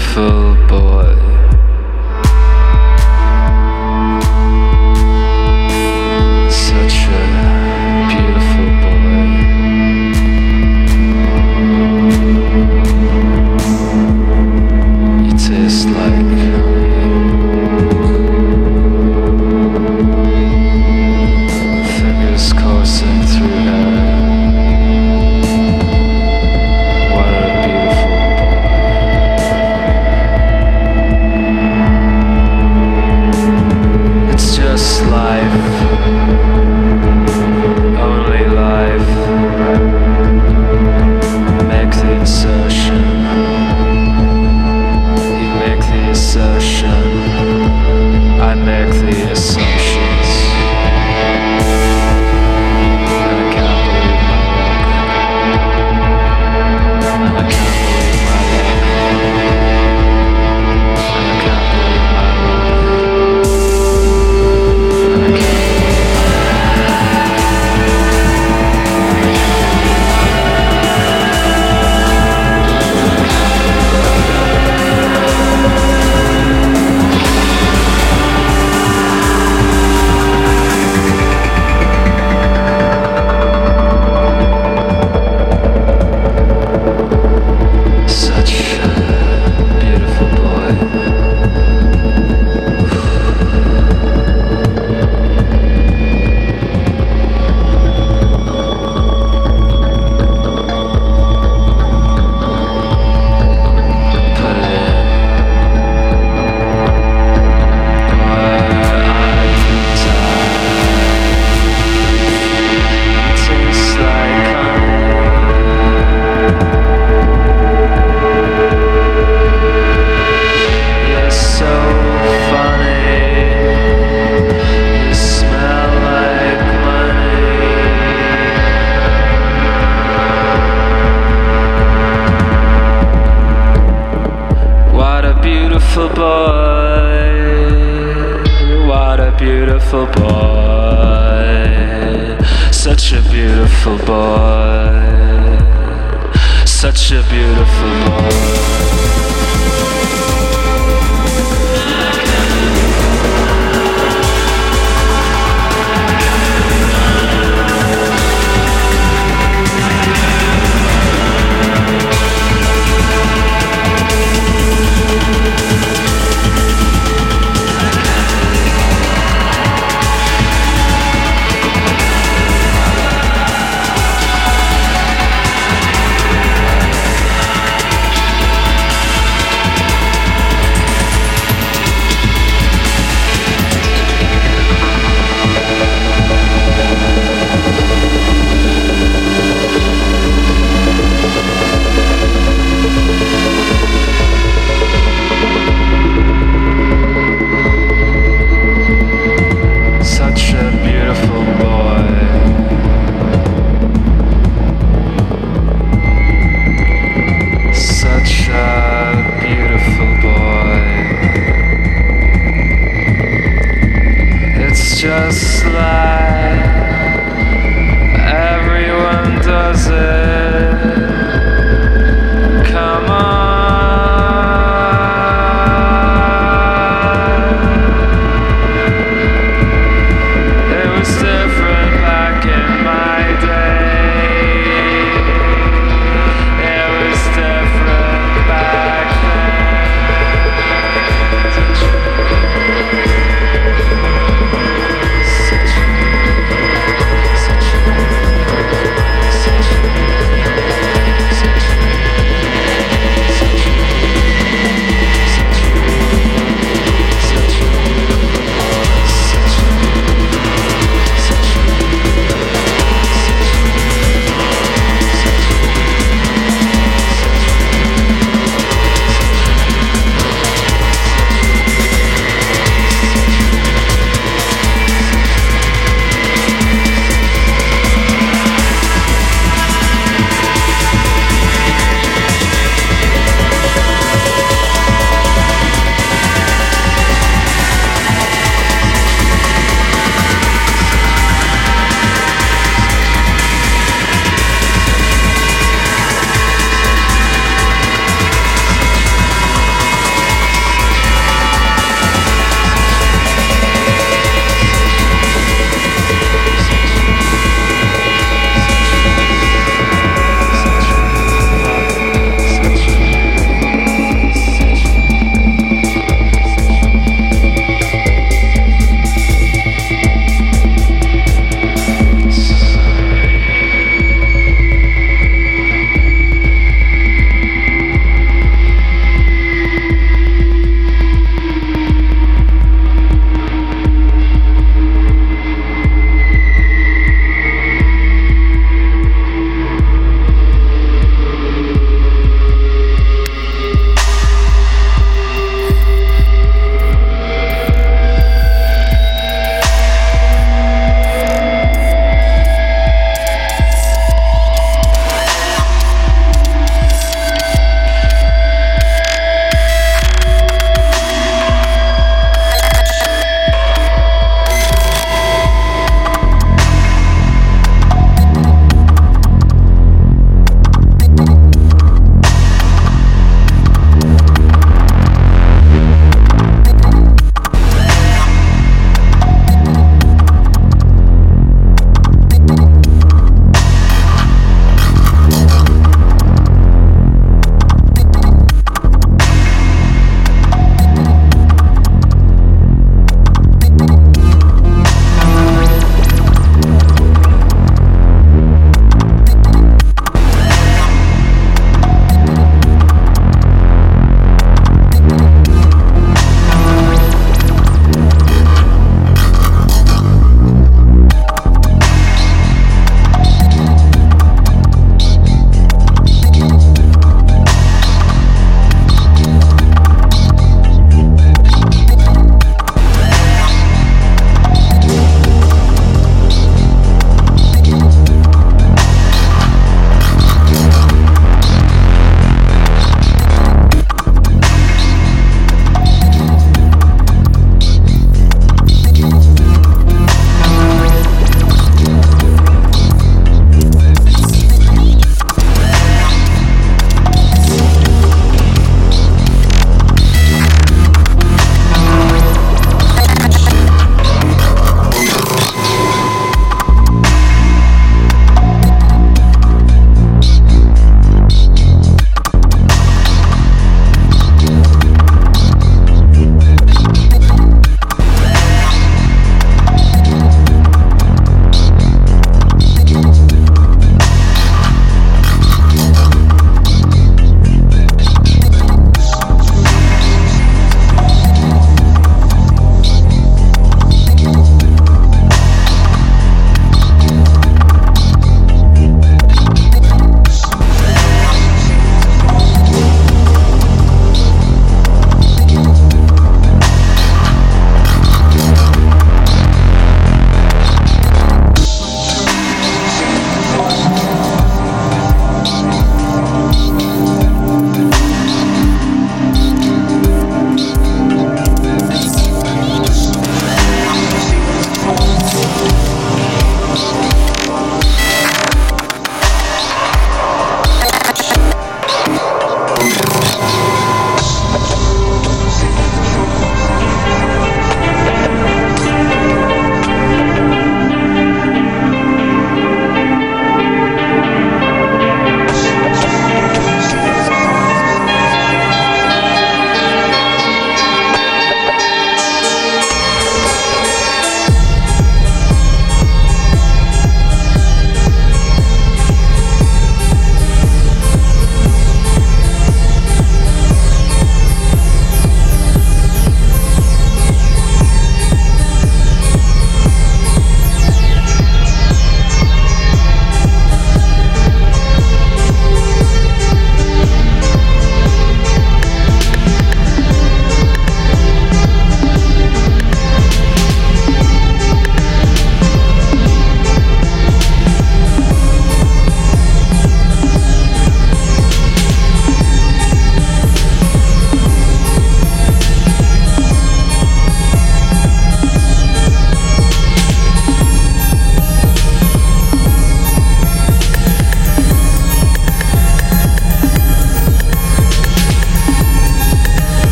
[0.00, 0.89] beautiful boy.